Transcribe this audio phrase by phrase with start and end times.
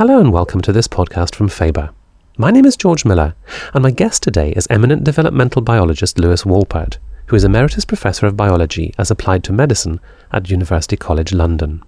[0.00, 1.90] Hello and welcome to this podcast from Faber.
[2.38, 3.34] My name is George Miller,
[3.74, 8.34] and my guest today is eminent developmental biologist Lewis Wolpert, who is Emeritus Professor of
[8.34, 10.00] Biology as applied to medicine
[10.32, 11.82] at University College London.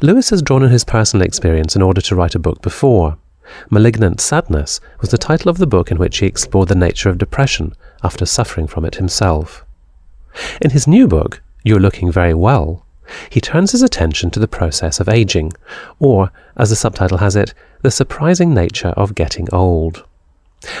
[0.00, 3.18] Lewis has drawn on his personal experience in order to write a book before.
[3.70, 7.18] Malignant Sadness was the title of the book in which he explored the nature of
[7.18, 9.64] depression after suffering from it himself.
[10.60, 12.84] In his new book, You're Looking Very Well,
[13.30, 15.52] he turns his attention to the process of aging,
[15.98, 20.04] or, as the subtitle has it, the surprising nature of getting old.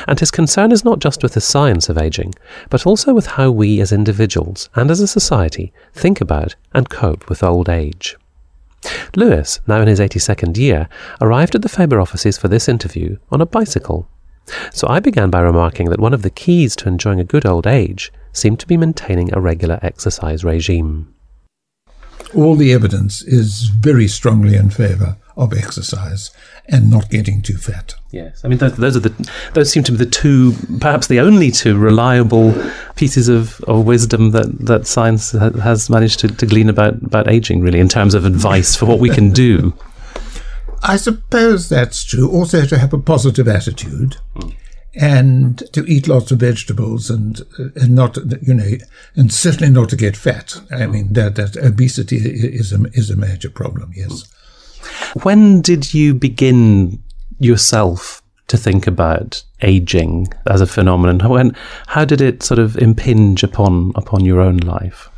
[0.06, 2.34] And his concern is not just with the science of aging,
[2.70, 7.28] but also with how we as individuals and as a society think about and cope
[7.28, 8.16] with old age.
[9.14, 10.88] Lewis, now in his 82nd year,
[11.20, 14.08] arrived at the Faber offices for this interview on a bicycle.
[14.72, 17.66] So I began by remarking that one of the keys to enjoying a good old
[17.66, 21.14] age seemed to be maintaining a regular exercise regime
[22.34, 26.30] all the evidence is very strongly in favour of exercise
[26.66, 27.94] and not getting too fat.
[28.10, 31.20] Yes, I mean those, those, are the those seem to be the two, perhaps the
[31.20, 32.54] only two reliable
[32.96, 37.60] pieces of, of wisdom that, that science has managed to, to glean about about aging,
[37.60, 39.74] really, in terms of advice for what we can do.
[40.84, 42.28] I suppose that's true.
[42.30, 44.16] Also, to have a positive attitude.
[44.34, 44.54] Mm
[44.94, 48.72] and to eat lots of vegetables and uh, and not you know
[49.14, 50.60] and certainly not to get fat.
[50.70, 51.14] I mean mm.
[51.14, 53.92] that that obesity is a is a major problem.
[53.94, 54.24] Yes.
[55.22, 57.02] When did you begin
[57.38, 61.28] yourself to think about aging as a phenomenon?
[61.28, 65.08] When how did it sort of impinge upon upon your own life?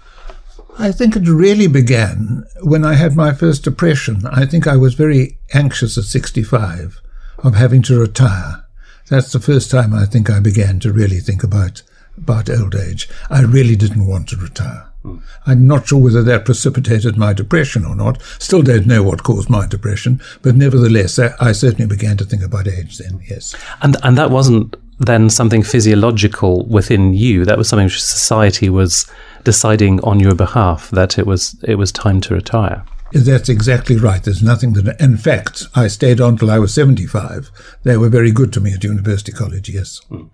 [0.77, 4.27] I think it really began when I had my first depression.
[4.27, 7.01] I think I was very anxious at 65
[7.39, 8.64] of having to retire
[9.09, 11.83] that's the first time I think I began to really think about
[12.17, 13.09] about old age.
[13.29, 14.89] I really didn't want to retire.
[15.05, 15.21] Mm.
[15.47, 18.23] I'm not sure whether that precipitated my depression or not.
[18.39, 22.43] Still don't know what caused my depression, but nevertheless, I, I certainly began to think
[22.43, 23.21] about age then.
[23.29, 27.45] Yes, and and that wasn't then something physiological within you.
[27.45, 29.11] That was something which society was
[29.43, 32.85] deciding on your behalf that it was it was time to retire.
[33.15, 34.23] That's exactly right.
[34.23, 35.01] There's nothing that.
[35.01, 37.51] In fact, I stayed on till I was 75.
[37.85, 39.99] They were very good to me at University College, yes.
[40.09, 40.25] Hmm.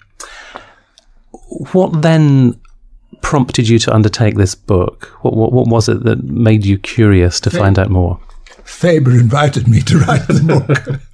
[1.73, 2.59] What then
[3.21, 5.13] prompted you to undertake this book?
[5.21, 8.19] What, what, what was it that made you curious to find out more?
[8.65, 11.01] Faber invited me to write the book.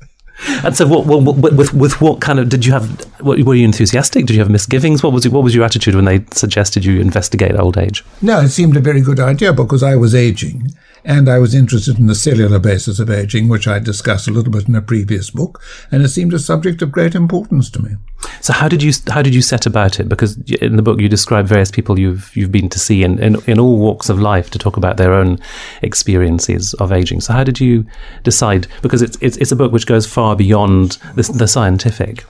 [0.65, 3.05] and so, what, what, with with what kind of did you have?
[3.21, 4.27] What, were you enthusiastic?
[4.27, 5.03] Did you have misgivings?
[5.03, 8.05] What was what was your attitude when they suggested you investigate old age?
[8.21, 10.75] No, it seemed a very good idea because I was aging,
[11.05, 14.53] and I was interested in the cellular basis of aging, which I discussed a little
[14.53, 17.97] bit in a previous book, and it seemed a subject of great importance to me.
[18.41, 20.09] So how did you how did you set about it?
[20.09, 23.37] Because in the book you describe various people you've you've been to see in, in,
[23.47, 25.39] in all walks of life to talk about their own
[25.83, 27.21] experiences of aging.
[27.21, 27.87] So how did you
[28.25, 28.67] decide?
[28.83, 32.25] Because it's it's, it's a book which goes far beyond the, the scientific.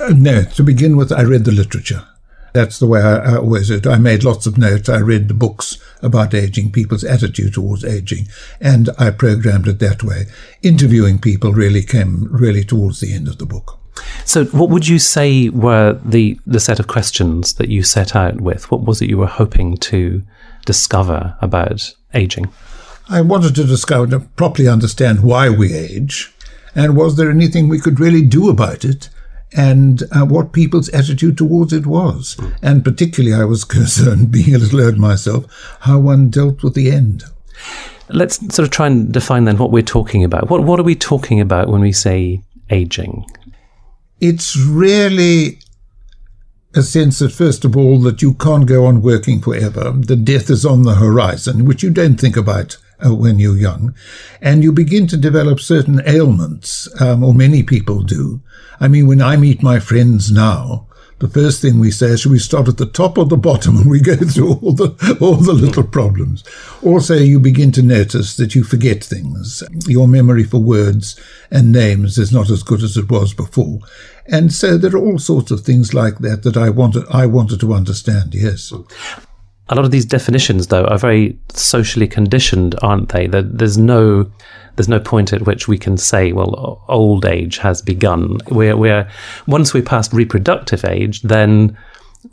[0.00, 2.06] Uh, no, to begin with, I read the literature.
[2.52, 3.86] That's the way I, I always did.
[3.86, 4.88] I made lots of notes.
[4.88, 8.28] I read the books about aging, people's attitude towards aging,
[8.60, 10.26] and I programmed it that way.
[10.62, 13.78] Interviewing people really came really towards the end of the book.
[14.24, 18.40] So, what would you say were the the set of questions that you set out
[18.40, 18.70] with?
[18.70, 20.22] What was it you were hoping to
[20.64, 22.52] discover about aging?
[23.08, 26.32] I wanted to discover to properly understand why we age,
[26.74, 29.08] and was there anything we could really do about it?
[29.52, 32.36] and uh, what people's attitude towards it was.
[32.62, 36.90] And particularly, I was concerned, being a little old myself, how one dealt with the
[36.90, 37.24] end.
[38.08, 40.50] Let's sort of try and define then what we're talking about.
[40.50, 43.24] What, what are we talking about when we say aging?
[44.20, 45.58] It's really
[46.74, 50.50] a sense that, first of all, that you can't go on working forever, The death
[50.50, 53.94] is on the horizon, which you don't think about uh, when you're young,
[54.40, 58.40] and you begin to develop certain ailments, um, or many people do.
[58.80, 60.86] I mean, when I meet my friends now,
[61.20, 63.76] the first thing we say is should we start at the top or the bottom
[63.78, 66.42] and we go through all the all the little problems.
[66.82, 69.62] Also, you begin to notice that you forget things.
[69.86, 71.20] Your memory for words
[71.50, 73.80] and names is not as good as it was before.
[74.26, 77.60] And so there are all sorts of things like that that I wanted I wanted
[77.60, 78.72] to understand, yes
[79.70, 83.28] a lot of these definitions, though, are very socially conditioned, aren't they?
[83.28, 84.30] That There's no
[84.76, 88.38] there's no point at which we can say, well, old age has begun.
[88.48, 89.10] We're, we're
[89.46, 91.76] once we pass reproductive age, then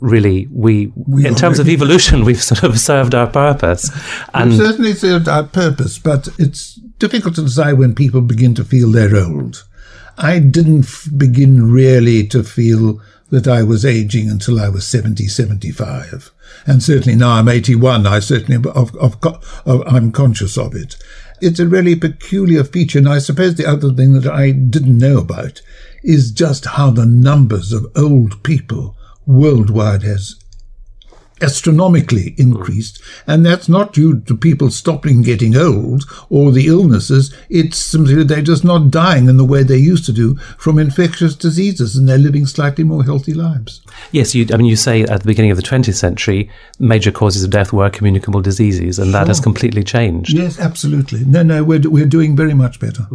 [0.00, 3.90] really we, we in terms of evolution, we've sort of served our purpose.
[4.34, 8.64] And we've certainly served our purpose, but it's difficult to decide when people begin to
[8.64, 9.64] feel they're old.
[10.16, 15.26] I didn't f- begin really to feel that I was aging until I was 70,
[15.26, 16.30] 75.
[16.66, 20.96] And certainly now I'm 81, I certainly, of, of, of, I'm conscious of it.
[21.40, 22.98] it's a really peculiar feature.
[22.98, 25.60] And I suppose the other thing that I didn't know about
[26.02, 28.96] is just how the numbers of old people
[29.26, 30.36] worldwide has
[31.40, 33.02] astronomically increased.
[33.26, 37.34] And that's not due to people stopping getting old or the illnesses.
[37.48, 41.34] It's simply they're just not dying in the way they used to do from infectious
[41.34, 43.82] diseases and they're living slightly more healthy lives.
[44.12, 47.44] Yes, you, I mean, you say at the beginning of the 20th century, major causes
[47.44, 49.12] of death were communicable diseases, and sure.
[49.12, 50.32] that has completely changed.
[50.32, 51.24] Yes, absolutely.
[51.24, 53.06] No, no, we're, we're doing very much better.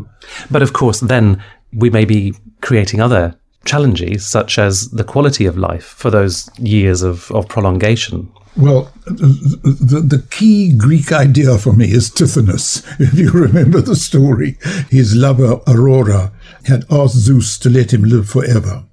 [0.52, 1.44] But of course, then
[1.74, 7.02] we may be creating other challenges, such as the quality of life for those years
[7.02, 8.32] of, of prolongation?
[8.56, 12.84] Well, the, the key Greek idea for me is Tithonus.
[13.00, 14.58] If you remember the story,
[14.90, 16.32] his lover Aurora
[16.66, 18.86] had asked Zeus to let him live forever.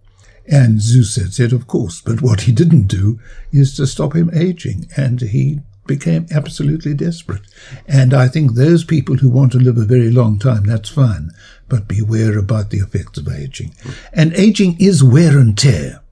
[0.50, 3.20] And Zeus had said, of course, but what he didn't do
[3.52, 4.88] is to stop him aging.
[4.96, 5.60] And he
[5.96, 7.42] became absolutely desperate.
[7.86, 11.32] And I think those people who want to live a very long time, that's fine
[11.70, 13.74] but beware about the effects of aging.
[14.12, 16.02] And aging is wear and tear,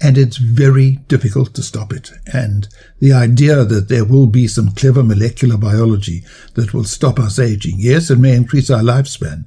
[0.00, 2.10] and it's very difficult to stop it.
[2.32, 2.66] And
[2.98, 6.24] the idea that there will be some clever molecular biology
[6.54, 9.44] that will stop us aging, yes, it may increase our lifespan,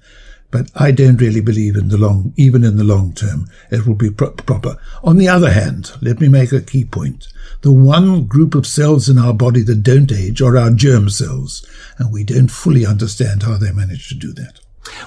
[0.51, 3.95] but I don't really believe in the long, even in the long term, it will
[3.95, 4.77] be pro- proper.
[5.03, 7.27] On the other hand, let me make a key point.
[7.61, 11.65] The one group of cells in our body that don't age are our germ cells,
[11.97, 14.59] and we don't fully understand how they manage to do that.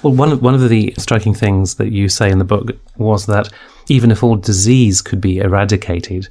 [0.02, 3.26] Well, one of, one of the striking things that you say in the book was
[3.26, 3.48] that
[3.88, 6.28] even if all disease could be eradicated,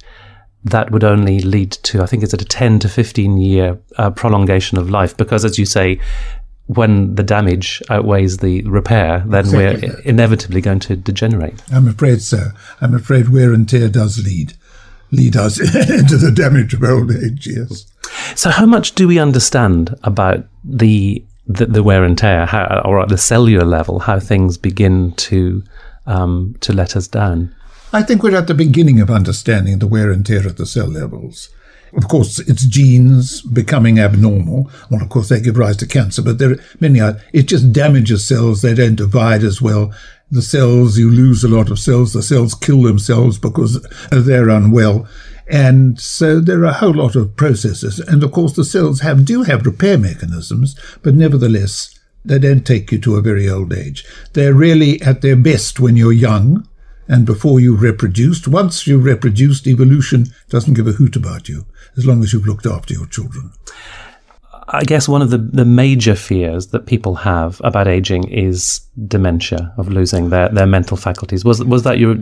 [0.64, 4.10] that would only lead to, I think it's at a 10 to 15 year uh,
[4.10, 5.16] prolongation of life.
[5.16, 6.00] Because, as you say,
[6.74, 9.88] when the damage outweighs the repair, then exactly.
[9.88, 11.62] we're inevitably going to degenerate.
[11.72, 12.50] I'm afraid so.
[12.80, 14.54] I'm afraid wear and tear does lead
[15.10, 15.60] lead us
[15.90, 17.46] into the damage of old age.
[17.46, 17.86] Yes.
[18.34, 23.00] So, how much do we understand about the the, the wear and tear, how, or
[23.00, 25.62] at the cellular level, how things begin to
[26.06, 27.54] um, to let us down.
[27.92, 30.88] I think we're at the beginning of understanding the wear and tear at the cell
[30.88, 31.50] levels.
[31.94, 34.70] Of course, it's genes becoming abnormal.
[34.90, 37.00] Well, of course, they give rise to cancer, but there are many.
[37.32, 39.92] It just damages cells; they don't divide as well.
[40.30, 42.14] The cells, you lose a lot of cells.
[42.14, 45.06] The cells kill themselves because they're unwell.
[45.46, 47.98] And so there are a whole lot of processes.
[47.98, 52.90] And of course, the cells have do have repair mechanisms, but nevertheless, they don't take
[52.90, 54.06] you to a very old age.
[54.32, 56.66] They're really at their best when you're young
[57.12, 58.48] and before you've reproduced.
[58.48, 61.66] Once you've reproduced, evolution doesn't give a hoot about you
[61.98, 63.52] as long as you've looked after your children.
[64.68, 69.74] I guess one of the, the major fears that people have about aging is dementia,
[69.76, 71.44] of losing their, their mental faculties.
[71.44, 72.16] Was was that your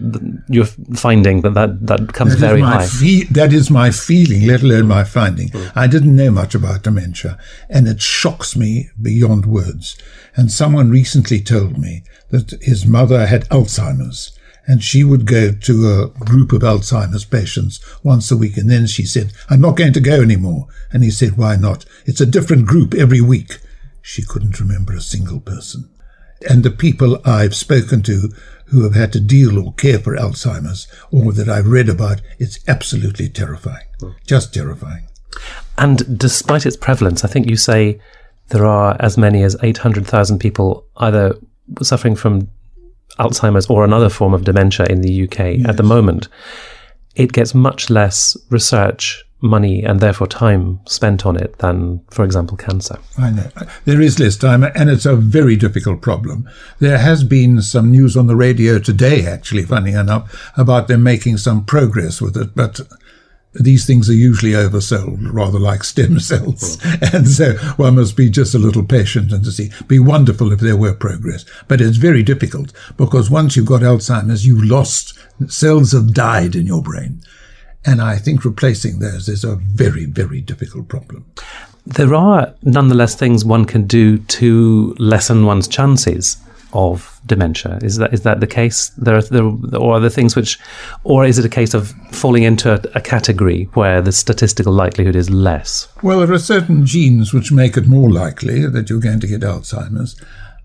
[0.48, 0.64] your
[0.96, 2.86] finding that that, that comes that very high?
[2.86, 5.50] Fe- that is my feeling, let alone my finding.
[5.76, 7.38] I didn't know much about dementia,
[7.68, 9.96] and it shocks me beyond words.
[10.34, 14.36] And someone recently told me that his mother had Alzheimer's
[14.66, 18.56] and she would go to a group of Alzheimer's patients once a week.
[18.56, 20.66] And then she said, I'm not going to go anymore.
[20.92, 21.84] And he said, Why not?
[22.06, 23.58] It's a different group every week.
[24.02, 25.90] She couldn't remember a single person.
[26.48, 28.30] And the people I've spoken to
[28.66, 32.58] who have had to deal or care for Alzheimer's or that I've read about, it's
[32.68, 33.86] absolutely terrifying.
[34.26, 35.08] Just terrifying.
[35.76, 38.00] And despite its prevalence, I think you say
[38.48, 41.36] there are as many as 800,000 people either
[41.82, 42.48] suffering from
[43.20, 45.68] Alzheimer's or another form of dementia in the UK yes.
[45.68, 46.28] at the moment,
[47.14, 52.56] it gets much less research money and therefore time spent on it than, for example,
[52.56, 52.98] cancer.
[53.18, 53.50] I know.
[53.84, 56.48] There is less time, and it's a very difficult problem.
[56.78, 61.38] There has been some news on the radio today, actually, funny enough, about them making
[61.38, 62.80] some progress with it, but
[63.54, 66.78] these things are usually oversold, rather like stem cells.
[67.12, 69.70] And so one must be just a little patient and to see.
[69.88, 71.44] Be wonderful if there were progress.
[71.66, 76.66] But it's very difficult because once you've got Alzheimer's, you've lost, cells have died in
[76.66, 77.22] your brain.
[77.84, 81.24] And I think replacing those is a very, very difficult problem.
[81.86, 86.36] There are nonetheless things one can do to lessen one's chances
[86.72, 87.78] of dementia?
[87.82, 88.90] Is that is that the case?
[88.90, 90.58] There are there, or are there things which,
[91.04, 95.16] or is it a case of falling into a, a, category where the statistical likelihood
[95.16, 95.88] is less?
[96.02, 99.40] Well, there are certain genes which make it more likely that you're going to get
[99.40, 100.20] Alzheimer's.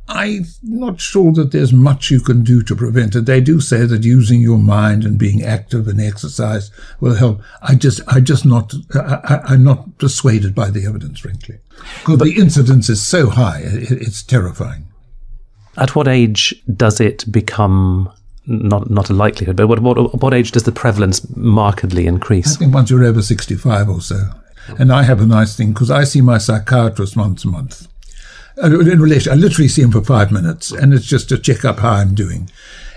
[0.07, 3.25] I'm not sure that there's much you can do to prevent it.
[3.25, 6.69] They do say that using your mind and being active and exercise
[6.99, 7.41] will help.
[7.63, 11.57] I just, I just not, I, am not persuaded by the evidence, frankly,
[12.01, 13.61] because the incidence is so high.
[13.63, 14.87] It, it's terrifying.
[15.77, 18.11] At what age does it become
[18.47, 22.55] not not a likelihood, but what what what age does the prevalence markedly increase?
[22.55, 24.29] I think once you're over sixty five or so.
[24.79, 27.87] And I have a nice thing because I see my psychiatrist once a month.
[28.61, 29.31] uh, in relation.
[29.31, 32.15] I literally see him for five minutes, and it's just to check up how I'm
[32.15, 32.49] doing.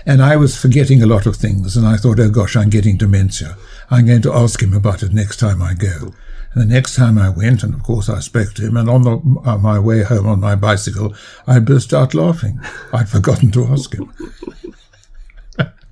[0.05, 2.97] And I was forgetting a lot of things, and I thought, oh gosh, I'm getting
[2.97, 3.57] dementia.
[3.91, 6.13] I'm going to ask him about it next time I go.
[6.53, 9.03] And the next time I went, and of course I spoke to him, and on,
[9.03, 11.13] the, on my way home on my bicycle,
[11.45, 12.59] I burst out laughing.
[12.91, 14.11] I'd forgotten to ask him.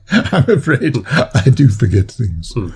[0.10, 2.54] I'm afraid I do forget things.
[2.54, 2.70] Hmm.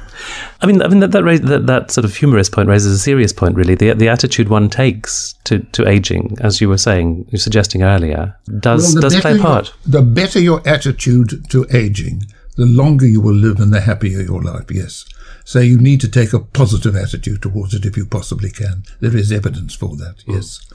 [0.61, 3.31] I mean, I mean that that, that that sort of humorous point raises a serious
[3.31, 3.55] point.
[3.55, 7.83] Really, the the attitude one takes to, to aging, as you were saying, you're suggesting
[7.83, 9.73] earlier, does well, does play a part.
[9.85, 12.23] the better your attitude to aging,
[12.57, 14.69] the longer you will live and the happier your life.
[14.69, 15.05] Yes.
[15.45, 18.83] So you need to take a positive attitude towards it if you possibly can.
[18.99, 20.23] There is evidence for that.
[20.25, 20.33] Hmm.
[20.33, 20.65] Yes.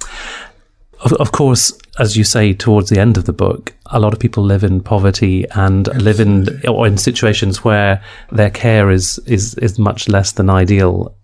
[1.05, 4.19] Of, of, course, as you say towards the end of the book, a lot of
[4.19, 6.05] people live in poverty and Absolutely.
[6.05, 11.15] live in or in situations where their care is, is is much less than ideal,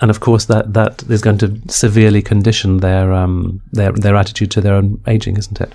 [0.00, 4.50] and of course that that is going to severely condition their um their their attitude
[4.52, 5.74] to their own aging, isn't it?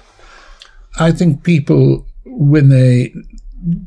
[1.00, 3.14] I think people when they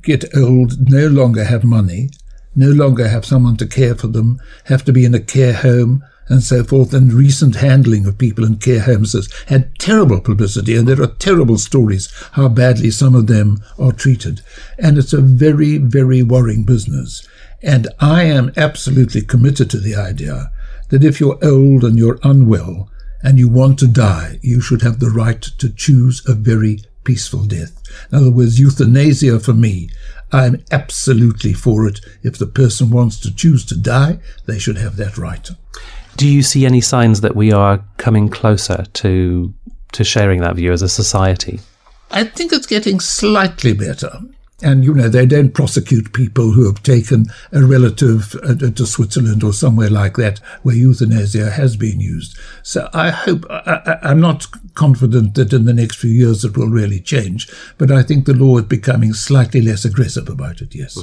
[0.02, 2.10] get old no longer have money,
[2.56, 6.02] no longer have someone to care for them, have to be in a care home
[6.28, 10.74] and so forth, and recent handling of people in care homes has had terrible publicity,
[10.74, 14.40] and there are terrible stories how badly some of them are treated.
[14.78, 17.26] And it's a very, very worrying business.
[17.62, 20.50] And I am absolutely committed to the idea
[20.88, 22.90] that if you're old and you're unwell
[23.22, 27.44] and you want to die, you should have the right to choose a very peaceful
[27.44, 27.80] death.
[28.10, 29.88] In other words, euthanasia for me,
[30.32, 32.00] I'm absolutely for it.
[32.22, 35.48] If the person wants to choose to die, they should have that right.
[36.16, 39.54] Do you see any signs that we are coming closer to
[39.92, 41.60] to sharing that view as a society?
[42.10, 44.20] I think it's getting slightly better.
[44.62, 49.44] And, you know, they don't prosecute people who have taken a relative uh, to Switzerland
[49.44, 52.38] or somewhere like that where euthanasia has been used.
[52.62, 56.68] So I hope, I, am not confident that in the next few years it will
[56.70, 60.98] really change, but I think the law is becoming slightly less aggressive about it, yes.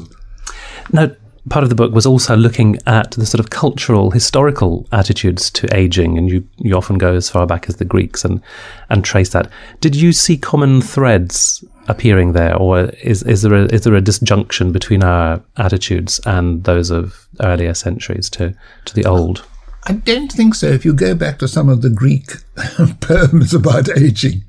[0.92, 1.12] Now,
[1.50, 5.76] part of the book was also looking at the sort of cultural, historical attitudes to
[5.76, 8.42] aging, and you, you often go as far back as the Greeks and,
[8.90, 9.52] and trace that.
[9.80, 14.02] Did you see common threads appearing there, or is, is there a, is there a
[14.02, 19.46] disjunction between our attitudes and those of earlier centuries to, to the old?
[19.86, 20.68] I don't think so.
[20.68, 22.32] If you go back to some of the Greek
[23.02, 24.44] poems about aging,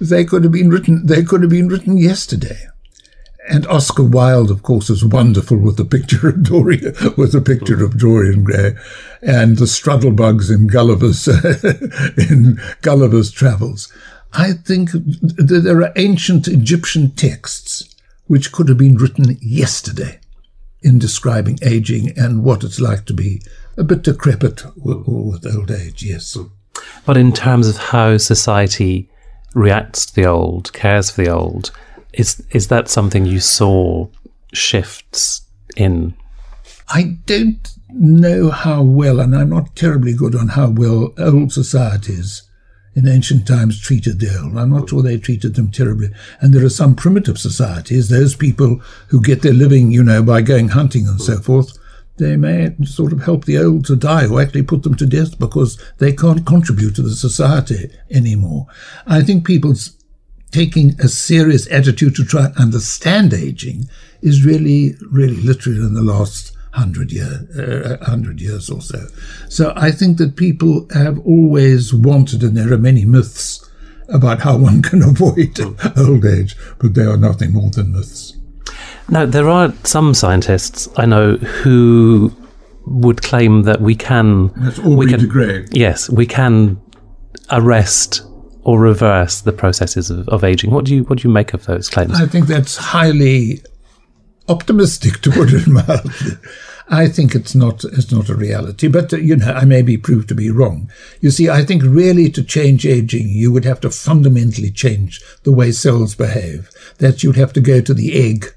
[0.00, 1.06] they could have been written.
[1.06, 2.66] They could have been written yesterday.
[3.48, 7.84] And Oscar Wilde, of course, is wonderful with the picture of Dorian, with the picture
[7.84, 8.74] of Dorian Gray,
[9.20, 11.28] and the Struldbrugs in Gulliver's
[12.30, 13.92] in Gulliver's Travels.
[14.34, 17.94] I think there are ancient Egyptian texts
[18.26, 20.20] which could have been written yesterday
[20.80, 23.42] in describing aging and what it's like to be
[23.76, 26.02] a bit decrepit with, with old age.
[26.02, 26.50] Yes, mm.
[27.04, 29.10] but in terms of how society
[29.54, 31.70] reacts to the old, cares for the old
[32.12, 34.06] is is that something you saw
[34.52, 35.42] shifts
[35.76, 36.14] in?
[36.88, 42.42] I don't know how well, and I'm not terribly good on how well old societies
[42.94, 44.56] in ancient times treated the old.
[44.56, 46.10] I'm not sure they treated them terribly.
[46.40, 50.42] And there are some primitive societies, those people who get their living, you know, by
[50.42, 51.78] going hunting and so forth,
[52.18, 55.38] they may sort of help the old to die or actually put them to death
[55.38, 58.66] because they can't contribute to the society anymore.
[59.06, 59.96] I think people's
[60.50, 63.88] taking a serious attitude to try and understand aging
[64.20, 69.06] is really, really literally in the last hundred year, uh, hundred years or so.
[69.48, 73.68] So I think that people have always wanted, and there are many myths
[74.08, 75.58] about how one can avoid
[75.96, 78.36] old age, but they are nothing more than myths.
[79.08, 82.32] Now, there are some scientists I know who
[82.86, 84.48] would claim that we can.
[84.56, 86.80] That's all we can, Yes, we can
[87.50, 88.22] arrest
[88.64, 90.70] or reverse the processes of, of aging.
[90.70, 92.20] What do you what do you make of those claims?
[92.20, 93.62] I think that's highly
[94.48, 96.32] optimistic, to put it mildly.
[96.88, 99.96] I think it's not it's not a reality, but uh, you know I may be
[99.96, 100.90] proved to be wrong.
[101.20, 105.52] You see, I think really to change aging, you would have to fundamentally change the
[105.52, 106.70] way cells behave.
[106.98, 108.54] That you'd have to go to the egg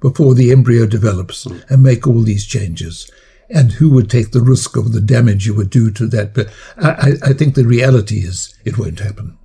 [0.00, 1.62] before the embryo develops mm.
[1.70, 3.10] and make all these changes.
[3.50, 6.34] And who would take the risk of the damage you would do to that?
[6.34, 9.36] But I, I think the reality is it won't happen.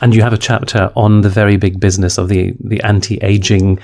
[0.00, 3.78] And you have a chapter on the very big business of the, the anti aging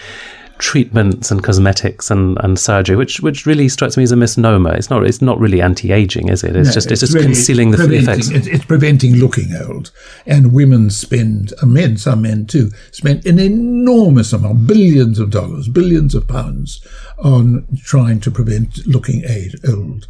[0.63, 4.73] treatments and cosmetics and, and surgery, which which really strikes me as a misnomer.
[4.73, 6.55] It's not it's not really anti aging, is it?
[6.55, 8.29] It's no, just it's, it's just really concealing the effects.
[8.31, 9.91] It's preventing looking old.
[10.25, 15.69] And women spend, and men, some men too, spend an enormous amount, billions of dollars,
[15.69, 16.87] billions of pounds
[17.19, 19.25] on trying to prevent looking
[19.69, 20.07] old.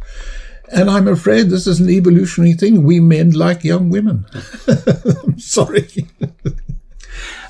[0.71, 2.83] And I'm afraid this is an evolutionary thing.
[2.83, 4.27] We men like young women.
[4.67, 5.87] I'm sorry.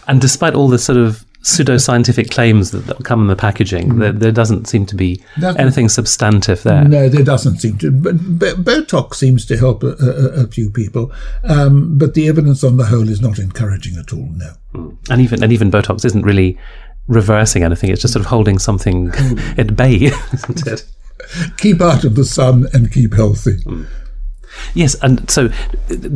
[0.07, 3.99] and despite all the sort of pseudoscientific claims that, come in the packaging, mm.
[3.99, 5.21] there, there, doesn't seem to be
[5.57, 6.85] anything substantive there.
[6.85, 7.91] No, there doesn't seem to.
[7.91, 11.11] But, but Botox seems to help a, a, a few people,
[11.43, 14.29] um, but the evidence on the whole is not encouraging at all.
[14.35, 14.97] No, mm.
[15.09, 16.57] and even and even Botox isn't really
[17.07, 17.89] reversing anything.
[17.89, 19.59] It's just sort of holding something mm.
[19.59, 19.95] at bay,
[20.33, 20.85] isn't it?
[21.57, 23.57] Keep out of the sun and keep healthy.
[23.63, 23.87] Mm.
[24.73, 25.49] Yes, and so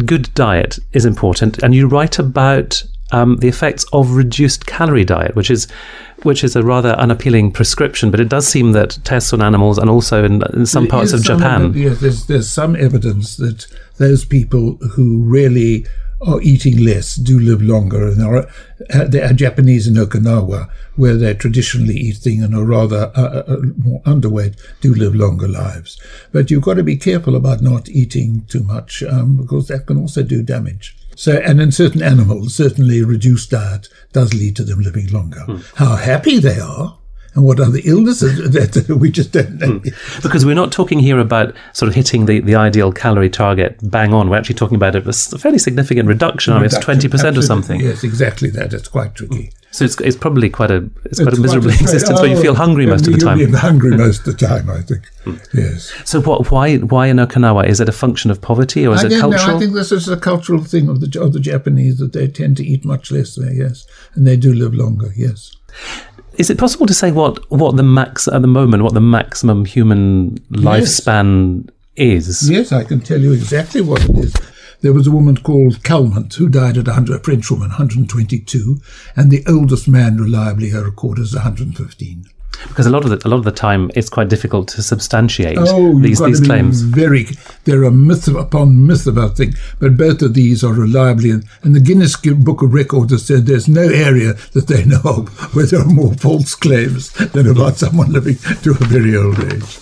[0.05, 1.59] good diet is important.
[1.59, 5.67] And you write about um, the effects of reduced calorie diet, which is
[6.23, 9.87] which is a rather unappealing prescription, but it does seem that tests on animals and
[9.89, 11.73] also in, in some parts of Japan.
[11.75, 15.85] yes, there's, there's some evidence that those people who really
[16.21, 18.07] are eating less do live longer.
[18.07, 18.47] And there are,
[18.93, 23.57] uh, are Japanese in Okinawa where they're traditionally eating and are rather uh, uh, uh,
[23.77, 26.01] more underweight do live longer lives.
[26.31, 29.97] But you've got to be careful about not eating too much um, because that can
[29.97, 30.96] also do damage.
[31.17, 35.41] So, and in certain animals, certainly reduced diet does lead to them living longer.
[35.41, 35.57] Hmm.
[35.75, 36.99] How happy they are
[37.33, 39.79] and what other illnesses that we just don't know.
[39.79, 40.21] Hmm.
[40.21, 44.13] Because we're not talking here about sort of hitting the, the ideal calorie target bang
[44.13, 44.29] on.
[44.29, 46.53] We're actually talking about a, a fairly significant reduction.
[46.53, 46.53] reduction.
[46.53, 47.79] I mean, it's 20% or something.
[47.79, 48.73] Yes, exactly that.
[48.73, 49.45] It's quite tricky.
[49.45, 49.57] Hmm.
[49.71, 52.41] So it's, it's probably quite a it's quite a miserable quite existence oh, where you
[52.41, 53.37] feel hungry most of the time.
[53.37, 55.05] You're hungry most of the time, I think.
[55.23, 55.35] Hmm.
[55.53, 55.93] yes.
[56.05, 56.49] So what?
[56.49, 56.77] Why?
[56.77, 57.67] Why in Okinawa?
[57.67, 59.55] Is it a function of poverty or is it cultural?
[59.55, 62.57] I think this is a cultural thing of the of the Japanese that they tend
[62.57, 63.53] to eat much less there.
[63.53, 65.11] Yes, and they do live longer.
[65.15, 65.55] Yes.
[66.37, 69.65] Is it possible to say what, what the max at the moment, what the maximum
[69.65, 72.27] human lifespan yes.
[72.27, 72.49] is?
[72.49, 74.33] Yes, I can tell you exactly what it is.
[74.81, 78.77] There was a woman called Calment who died at 100, a French woman, 122,
[79.15, 82.29] and the oldest man reliably her record is 115
[82.67, 85.57] because a lot of the a lot of the time it's quite difficult to substantiate
[85.59, 86.81] oh, these these claims.
[86.81, 87.27] Very,
[87.65, 91.31] there are myth upon myth about things, but both of these are reliably.
[91.31, 95.01] And, and the Guinness Book of Records has said there's no area that they know
[95.03, 99.39] of where there are more false claims than about someone living to a very old
[99.39, 99.79] age.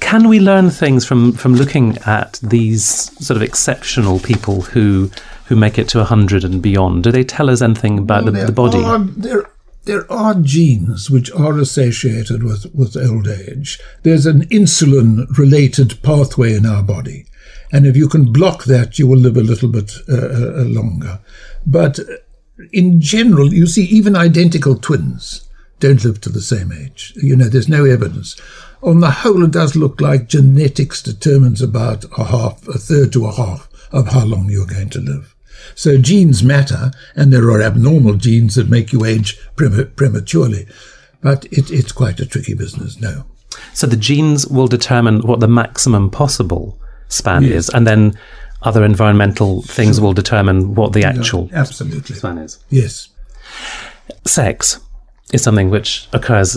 [0.00, 2.84] Can we learn things from from looking at these
[3.24, 5.10] sort of exceptional people who
[5.46, 7.04] who make it to 100 and beyond?
[7.04, 8.78] Do they tell us anything about the, the, body?
[8.78, 9.46] Oh, there
[9.84, 13.80] there are genes which are associated with, with old age.
[14.02, 17.26] There's an insulin related pathway in our body.
[17.72, 20.64] And if you can block that, you will live a little bit uh, uh, uh
[20.64, 21.20] longer.
[21.66, 21.98] But
[22.72, 25.48] in general, you see, even identical twins
[25.80, 27.12] don't live to the same age.
[27.16, 28.40] You know, there's no evidence.
[28.82, 33.26] On the whole, it does look like genetics determines about a half, a third to
[33.26, 35.31] a half of how long you're going to live.
[35.74, 40.66] So genes matter, and there are abnormal genes that make you age prematurely.
[41.20, 43.24] But it, it's quite a tricky business, no.
[43.74, 47.52] So the genes will determine what the maximum possible span yes.
[47.52, 48.18] is, and then
[48.62, 50.04] other environmental things sure.
[50.04, 52.58] will determine what the actual yeah, absolutely span is.
[52.70, 53.08] Yes.
[54.24, 54.80] Sex
[55.32, 56.56] is something which occurs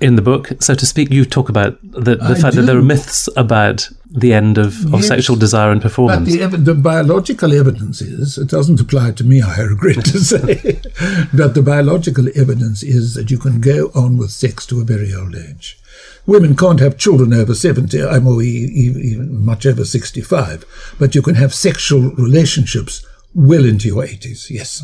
[0.00, 2.60] in the book, so to speak, you talk about the, the fact do.
[2.60, 6.28] that there are myths about the end of, of yes, sexual desire and performance.
[6.28, 10.18] But the, ev- the, biological evidence is, it doesn't apply to me, I regret to
[10.18, 10.80] say,
[11.34, 15.14] but the biological evidence is that you can go on with sex to a very
[15.14, 15.78] old age.
[16.26, 21.36] Women can't have children over 70, I or even much over 65, but you can
[21.36, 24.82] have sexual relationships well into your 80s, yes.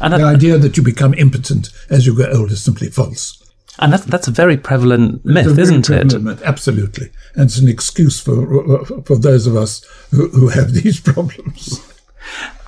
[0.00, 3.39] And the idea that you become impotent as you get older is simply false.
[3.80, 6.20] And that's, that's a very prevalent myth, very isn't prevalent it?
[6.20, 7.10] Myth, absolutely.
[7.34, 11.80] And it's an excuse for, uh, for those of us who, who have these problems.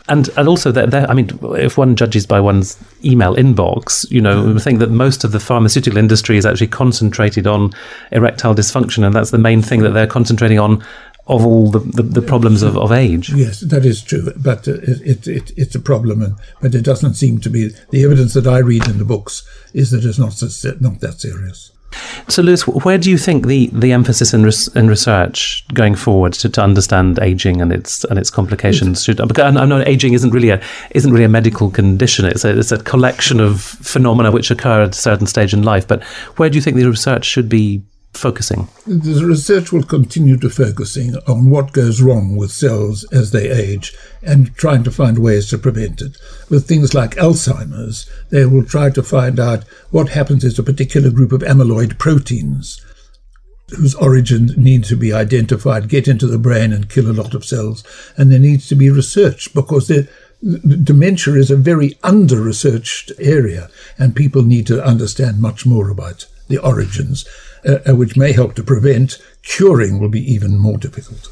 [0.09, 4.57] And and also that I mean, if one judges by one's email inbox, you know,
[4.57, 7.73] I think that most of the pharmaceutical industry is actually concentrated on
[8.11, 10.85] erectile dysfunction, and that's the main thing that they're concentrating on
[11.33, 13.33] of all the, the, the problems of, of age.
[13.33, 17.15] Yes, that is true, but uh, it, it, it's a problem, and, but it doesn't
[17.15, 17.71] seem to be.
[17.91, 20.33] The evidence that I read in the books is that it's not,
[20.81, 21.73] not that serious.
[22.29, 26.33] So, Lewis, where do you think the, the emphasis in, res, in research going forward
[26.35, 29.17] to, to understand aging and its and its complications should?
[29.17, 32.25] Because I know aging isn't really a isn't really a medical condition.
[32.25, 35.87] It's a, it's a collection of phenomena which occur at a certain stage in life.
[35.87, 36.03] But
[36.39, 37.83] where do you think the research should be
[38.15, 38.69] focusing?
[38.87, 43.95] The research will continue to focusing on what goes wrong with cells as they age
[44.23, 46.17] and trying to find ways to prevent it.
[46.49, 51.11] With things like Alzheimer's, they will try to find out what happens to a particular
[51.11, 52.81] group of amyloid proteins
[53.77, 57.45] whose origin needs to be identified, get into the brain and kill a lot of
[57.45, 57.83] cells.
[58.17, 59.91] And there needs to be research because
[60.41, 66.59] dementia is a very under-researched area and people need to understand much more about the
[66.59, 67.27] origins,
[67.67, 69.19] uh, uh, which may help to prevent.
[69.43, 71.29] Curing will be even more difficult.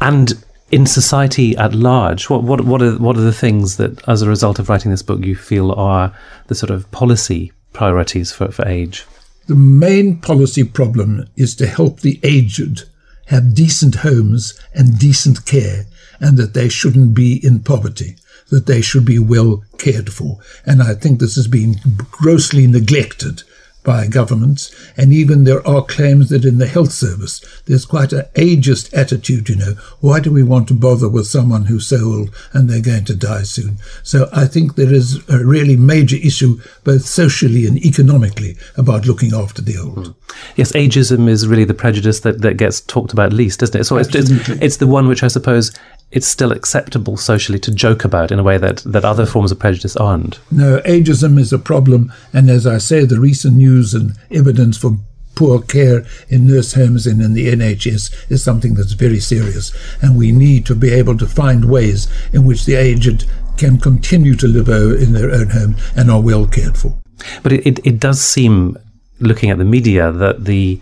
[0.00, 4.22] And in society at large, what, what, what, are, what are the things that, as
[4.22, 6.14] a result of writing this book, you feel are
[6.48, 9.06] the sort of policy priorities for, for age?
[9.46, 12.82] The main policy problem is to help the aged
[13.26, 15.84] have decent homes and decent care,
[16.20, 18.16] and that they shouldn't be in poverty,
[18.50, 20.38] that they should be well cared for.
[20.66, 21.76] And I think this has been
[22.10, 23.42] grossly neglected
[23.88, 28.26] by governments, and even there are claims that in the health service there's quite an
[28.34, 29.72] ageist attitude, you know.
[30.00, 33.16] Why do we want to bother with someone who's so old and they're going to
[33.16, 33.78] die soon?
[34.02, 39.32] So I think there is a really major issue, both socially and economically, about looking
[39.32, 40.08] after the old.
[40.08, 40.12] Hmm.
[40.56, 43.84] Yes, ageism is really the prejudice that, that gets talked about least, doesn't it?
[43.84, 45.72] So it's, it's, it's the one which I suppose
[46.10, 49.58] it's still acceptable socially to joke about in a way that, that other forms of
[49.58, 50.40] prejudice aren't.
[50.50, 52.12] No, ageism is a problem.
[52.32, 54.96] And as I say, the recent news and evidence for
[55.34, 59.72] poor care in nurse homes and in the NHS is something that's very serious.
[60.02, 64.34] And we need to be able to find ways in which the aged can continue
[64.36, 66.96] to live in their own home and are well cared for.
[67.42, 68.78] But it, it, it does seem,
[69.20, 70.80] looking at the media, that the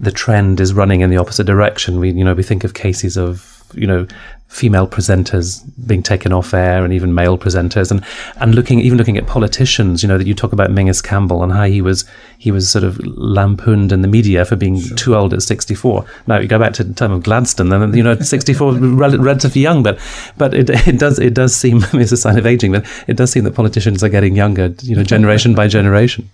[0.00, 1.98] the trend is running in the opposite direction.
[1.98, 4.06] We, you know, we think of cases of, you know,
[4.48, 8.02] female presenters being taken off air and even male presenters and
[8.40, 11.52] and looking even looking at politicians you know that you talk about Menzies Campbell and
[11.52, 12.06] how he was
[12.38, 14.96] he was sort of lampooned in the media for being sure.
[14.96, 18.02] too old at 64 now you go back to the time of Gladstone and you
[18.02, 19.98] know 64 relatively young but
[20.38, 23.30] but it, it does it does seem it's a sign of aging but it does
[23.30, 26.28] seem that politicians are getting younger you know generation by generation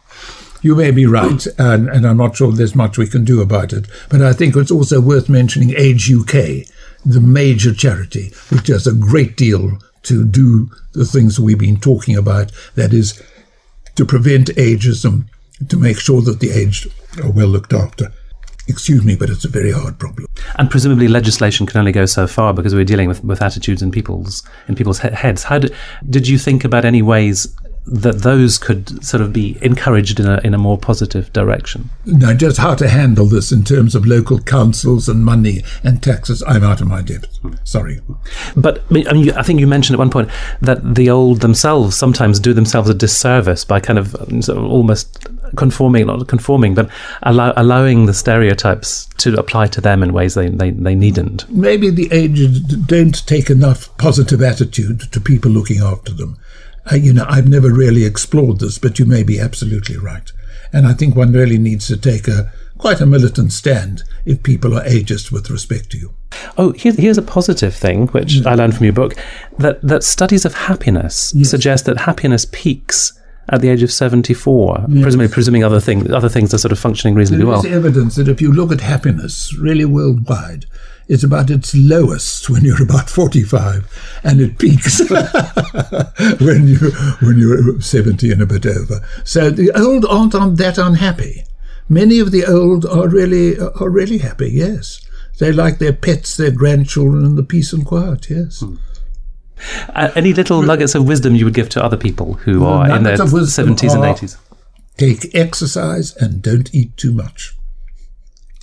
[0.64, 3.74] you may be right, and, and, I'm not sure there's much we can do about
[3.74, 3.87] it.
[4.09, 6.66] But I think it's also worth mentioning Age UK,
[7.05, 12.16] the major charity, which does a great deal to do the things we've been talking
[12.16, 12.50] about.
[12.77, 13.22] That is,
[13.96, 15.27] to prevent ageism,
[15.68, 16.90] to make sure that the aged
[17.22, 18.11] are well looked after.
[18.66, 20.27] Excuse me, but it's a very hard problem.
[20.57, 23.90] And presumably, legislation can only go so far because we're dealing with, with attitudes in
[23.90, 25.42] people's in people's heads.
[25.42, 25.74] How did
[26.09, 27.55] did you think about any ways
[27.87, 31.90] that those could sort of be encouraged in a, in a more positive direction.
[32.07, 36.42] Now, just how to handle this in terms of local councils and money and taxes,
[36.47, 37.38] I'm out of my depth.
[37.64, 38.01] Sorry.
[38.57, 40.31] But I, mean, I think you mentioned at one point
[40.62, 44.64] that the old themselves sometimes do themselves a disservice by kind of um, sort of
[44.64, 46.90] almost conforming, not conforming, but
[47.23, 51.49] allow, allowing the stereotypes to apply to them in ways they, they, they needn't.
[51.51, 56.38] Maybe the aged don't take enough positive attitude to people looking after them.
[56.90, 60.31] Uh, you know, I've never really explored this, but you may be absolutely right.
[60.73, 64.77] And I think one really needs to take a quite a militant stand if people
[64.77, 66.14] are ageist with respect to you.
[66.59, 68.47] Oh, here's, here's a positive thing, which mm.
[68.47, 69.14] I learned from your book,
[69.59, 71.49] that, that studies of happiness yes.
[71.49, 73.18] suggest that happiness peaks
[73.51, 75.03] at the age of 74, yes.
[75.03, 77.61] presumably presuming other things other things are sort of functioning reasonably well.
[77.61, 80.64] There is evidence that if you look at happiness really worldwide,
[81.09, 85.01] it's about its lowest when you're about 45 and it peaks
[86.40, 86.79] when you
[87.21, 89.07] when you're 70 and a bit over.
[89.25, 91.45] So the old aren't that unhappy.
[91.88, 95.01] Many of the old are really are really happy yes.
[95.38, 98.61] They like their pets their grandchildren and the peace and quiet yes.
[98.61, 98.77] Hmm.
[99.95, 102.97] uh, any little nuggets of wisdom you would give to other people who well, are
[102.97, 104.37] in their 70s and 80s
[104.97, 107.57] take exercise and don't eat too much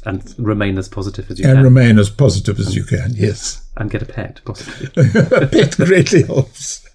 [0.05, 1.65] and remain as positive as you and can.
[1.65, 3.67] And remain as positive as you can, yes.
[3.77, 4.87] And get a pet, possibly.
[5.35, 6.87] a pet greatly helps.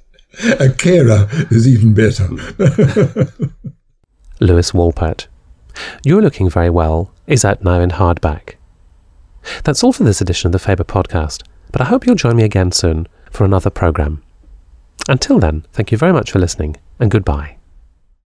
[0.61, 2.29] A carer is even better.
[4.41, 5.27] Lewis Wolpert.
[6.05, 8.55] You're Looking Very Well is out now in hardback.
[9.65, 11.43] That's all for this edition of the Faber podcast,
[11.73, 14.23] but I hope you'll join me again soon for another programme.
[15.09, 17.56] Until then, thank you very much for listening, and goodbye.